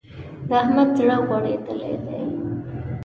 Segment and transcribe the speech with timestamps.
[0.47, 2.21] د احمد زړه غوړېدل دی.